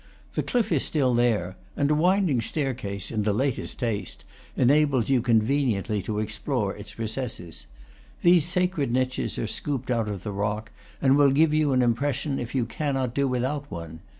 [0.33, 4.25] The cliff is still there; and a winding staircase, in the latest taste,
[4.57, 7.67] en ables you conveniently to explore its recesses.
[8.23, 10.71] These sacred niches are scooped out of the rock,
[11.03, 13.99] and will give you an impression if you cannot do without one.